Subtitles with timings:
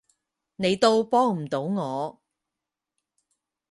[0.55, 2.23] 你都幫唔到我